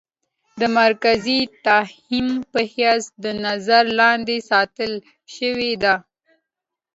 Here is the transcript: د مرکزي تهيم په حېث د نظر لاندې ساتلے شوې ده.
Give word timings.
د 0.59 0.61
مرکزي 0.81 1.39
تهيم 1.65 2.29
په 2.51 2.59
حېث 2.73 3.03
د 3.23 3.25
نظر 3.45 3.83
لاندې 3.99 4.37
ساتلے 4.49 4.97
شوې 5.35 5.71
ده. 5.83 5.95